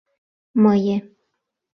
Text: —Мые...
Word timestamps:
—Мые... 0.63 0.97